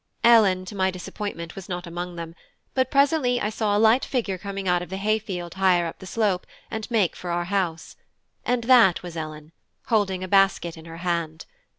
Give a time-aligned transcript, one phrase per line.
[0.23, 2.33] Ellen, to my disappointment, was not amongst them,
[2.73, 5.99] but presently I saw a light figure come out of the hay field higher up
[5.99, 7.97] the slope, and make for our house;
[8.43, 9.51] and that was Ellen,
[9.89, 11.45] holding a basket in her hand.